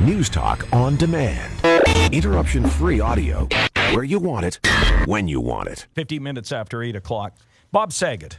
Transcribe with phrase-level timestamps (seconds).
[0.00, 1.52] News Talk on demand.
[2.10, 3.46] Interruption free audio
[3.92, 4.58] where you want it,
[5.04, 5.88] when you want it.
[5.92, 7.34] 15 minutes after 8 o'clock.
[7.70, 8.38] Bob Saget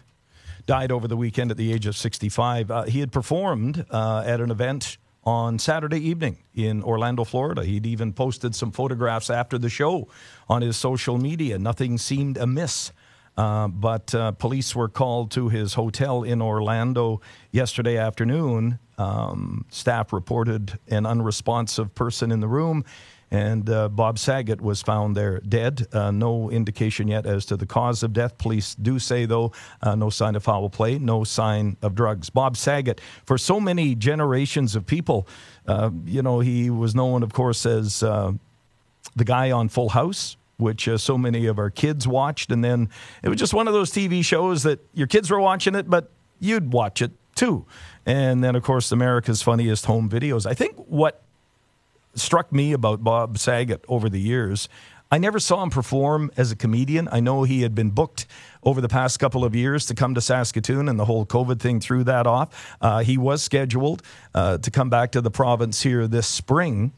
[0.65, 2.71] died over the weekend at the age of 65.
[2.71, 7.63] Uh, he had performed uh, at an event on Saturday evening in Orlando, Florida.
[7.63, 10.07] He'd even posted some photographs after the show
[10.49, 11.59] on his social media.
[11.59, 12.91] Nothing seemed amiss.
[13.37, 18.77] Uh, but uh, police were called to his hotel in Orlando yesterday afternoon.
[18.97, 22.83] Um, staff reported an unresponsive person in the room,
[23.31, 25.87] and uh, Bob Saget was found there dead.
[25.93, 28.37] Uh, no indication yet as to the cause of death.
[28.37, 32.29] Police do say, though, uh, no sign of foul play, no sign of drugs.
[32.29, 35.25] Bob Saget, for so many generations of people,
[35.67, 40.87] uh, you know, he was known, of course, as the guy on Full House which
[40.87, 42.51] uh, so many of our kids watched.
[42.51, 42.89] And then
[43.23, 46.11] it was just one of those TV shows that your kids were watching it, but
[46.39, 47.65] you'd watch it too.
[48.05, 50.45] And then, of course, America's Funniest Home Videos.
[50.45, 51.23] I think what
[52.15, 54.67] struck me about Bob Saget over the years,
[55.11, 57.09] I never saw him perform as a comedian.
[57.11, 58.25] I know he had been booked
[58.63, 61.81] over the past couple of years to come to Saskatoon, and the whole COVID thing
[61.81, 62.77] threw that off.
[62.79, 66.93] Uh, he was scheduled uh, to come back to the province here this spring.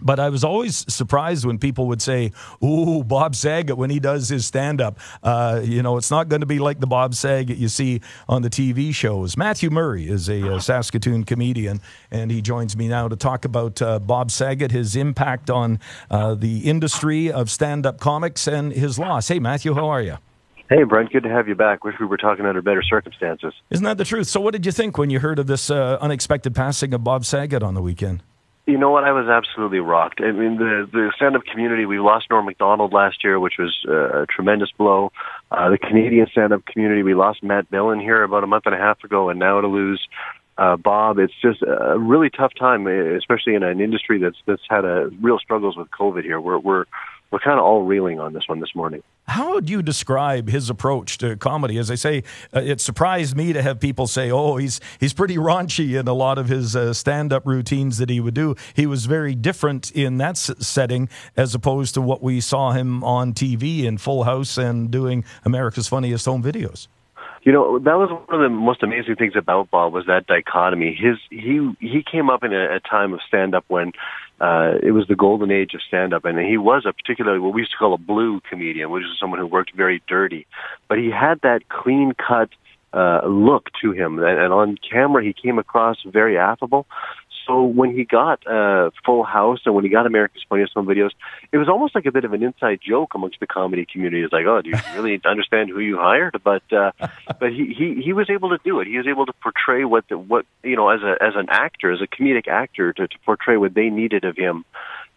[0.00, 2.32] But I was always surprised when people would say,
[2.62, 6.46] "Ooh, Bob Saget when he does his stand-up." Uh, you know, it's not going to
[6.46, 9.36] be like the Bob Saget you see on the TV shows.
[9.36, 13.80] Matthew Murray is a, uh, Saskatoon comedian, and he joins me now to talk about
[13.82, 15.78] uh, Bob Saget, his impact on
[16.10, 19.28] uh, the industry of stand-up comics, and his loss.
[19.28, 20.18] Hey, Matthew, how are you?
[20.68, 21.82] Hey, Brent, good to have you back.
[21.82, 23.54] Wish we were talking under better circumstances.
[23.70, 24.26] Isn't that the truth?
[24.26, 27.24] So, what did you think when you heard of this uh, unexpected passing of Bob
[27.24, 28.22] Saget on the weekend?
[28.68, 29.04] You know what?
[29.04, 30.20] I was absolutely rocked.
[30.20, 31.86] I mean, the the stand-up community.
[31.86, 35.10] We lost Norm Macdonald last year, which was uh, a tremendous blow.
[35.50, 37.02] Uh, the Canadian stand-up community.
[37.02, 39.66] We lost Matt Millen here about a month and a half ago, and now to
[39.66, 40.06] lose
[40.58, 44.84] uh, Bob, it's just a really tough time, especially in an industry that's that's had
[44.84, 46.38] a real struggles with COVID here.
[46.38, 46.84] We're we're
[47.30, 49.02] we're kind of all reeling on this one this morning.
[49.26, 51.76] How would you describe his approach to comedy?
[51.76, 55.36] As I say, uh, it surprised me to have people say, "Oh, he's he's pretty
[55.36, 59.04] raunchy in a lot of his uh, stand-up routines that he would do." He was
[59.04, 63.84] very different in that s- setting as opposed to what we saw him on TV
[63.84, 66.88] in Full House and doing America's Funniest Home Videos.
[67.42, 70.94] You know, that was one of the most amazing things about Bob was that dichotomy.
[70.94, 73.92] His he he came up in a, a time of stand up when
[74.40, 77.52] uh, it was the golden age of stand up and he was a particularly what
[77.52, 80.46] we used to call a blue comedian, which is someone who worked very dirty.
[80.88, 82.50] But he had that clean cut
[82.92, 86.86] uh, look to him, and, and on camera he came across very affable
[87.48, 91.12] so when he got uh, Full House and when he got America's Funniest Home Videos,
[91.50, 94.22] it was almost like a bit of an inside joke amongst the comedy community.
[94.22, 96.36] It's like, oh, do you really understand who you hired?
[96.44, 96.92] But uh,
[97.40, 98.86] but he, he he was able to do it.
[98.86, 101.90] He was able to portray what the, what you know as a as an actor,
[101.90, 104.66] as a comedic actor, to, to portray what they needed of him.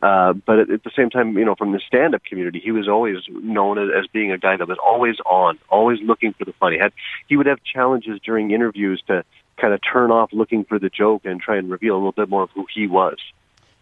[0.01, 2.87] Uh, but at, at the same time, you know, from the stand-up community, he was
[2.87, 6.53] always known as, as being a guy that was always on, always looking for the
[6.53, 6.79] funny.
[6.79, 6.93] Had
[7.27, 9.23] he would have challenges during interviews to
[9.61, 12.29] kind of turn off looking for the joke and try and reveal a little bit
[12.29, 13.17] more of who he was.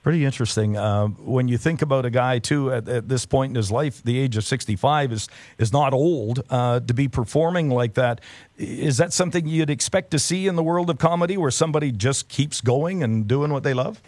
[0.02, 0.78] Pretty interesting.
[0.78, 4.02] Uh, when you think about a guy too at, at, this point in his life,
[4.02, 8.22] the age of sixty-five is is not old uh, to be performing like that.
[8.58, 12.30] Is that something you'd expect to see in the world of comedy, where somebody just
[12.30, 14.02] keeps going and doing what they love?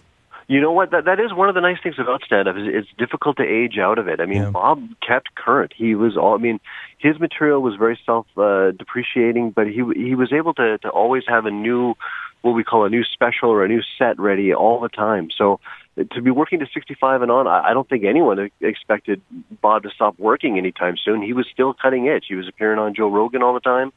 [0.48, 0.92] You know what?
[0.92, 3.44] That that is one of the nice things about stand up is it's difficult to
[3.44, 4.20] age out of it.
[4.20, 4.50] I mean, yeah.
[4.50, 5.74] Bob kept current.
[5.76, 6.36] He was all.
[6.36, 6.60] I mean,
[6.98, 11.24] his material was very self uh, depreciating, but he he was able to to always
[11.28, 11.96] have a new
[12.42, 15.30] what we call a new special or a new set ready all the time.
[15.36, 15.60] So
[15.98, 19.22] to be working to 65 and on, I don't think anyone expected
[19.62, 21.22] Bob to stop working anytime soon.
[21.22, 22.26] He was still cutting edge.
[22.28, 23.92] He was appearing on Joe Rogan all the time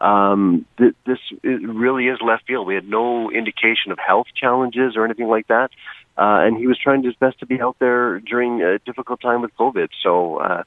[0.00, 2.66] um, th- this really is left field.
[2.66, 5.70] We had no indication of health challenges or anything like that,
[6.18, 9.42] uh, and he was trying his best to be out there during a difficult time
[9.42, 9.88] with COVID.
[10.02, 10.62] So, uh,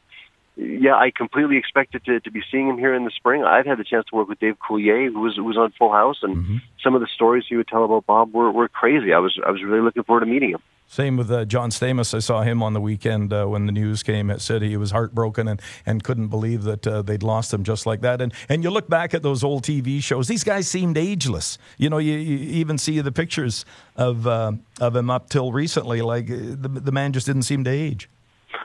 [0.55, 3.43] yeah, I completely expected to, to be seeing him here in the spring.
[3.43, 5.91] I've had the chance to work with Dave Coulier, who was who was on Full
[5.91, 6.57] House, and mm-hmm.
[6.83, 9.13] some of the stories he would tell about Bob were, were crazy.
[9.13, 10.61] I was I was really looking forward to meeting him.
[10.91, 12.15] Same with uh, John Stamos.
[12.15, 14.31] I saw him on the weekend uh, when the news came.
[14.31, 17.85] It said he was heartbroken and, and couldn't believe that uh, they'd lost him just
[17.85, 18.21] like that.
[18.21, 21.59] And and you look back at those old TV shows; these guys seemed ageless.
[21.77, 23.65] You know, you, you even see the pictures
[23.95, 26.01] of uh, of him up till recently.
[26.01, 28.09] Like uh, the the man just didn't seem to age.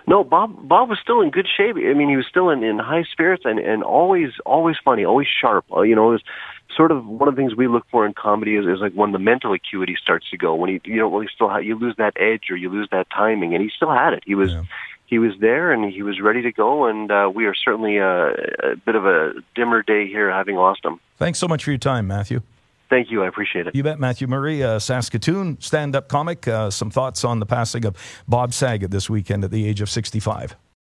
[0.06, 0.68] No, Bob.
[0.68, 1.76] Bob was still in good shape.
[1.76, 5.28] I mean, he was still in, in high spirits and and always always funny, always
[5.40, 5.64] sharp.
[5.74, 6.22] Uh, you know, it was
[6.76, 9.12] sort of one of the things we look for in comedy is, is like when
[9.12, 11.78] the mental acuity starts to go when he you know when he still ha- you
[11.78, 14.52] lose that edge or you lose that timing and he still had it he was
[14.52, 14.62] yeah.
[15.06, 18.28] he was there and he was ready to go and uh, we are certainly a,
[18.28, 21.78] a bit of a dimmer day here having lost him thanks so much for your
[21.78, 22.40] time matthew
[22.90, 23.22] Thank you.
[23.22, 23.74] I appreciate it.
[23.74, 26.46] You bet, Matthew Murray, uh, Saskatoon stand up comic.
[26.46, 27.96] Uh, some thoughts on the passing of
[28.28, 30.56] Bob Saget this weekend at the age of 65.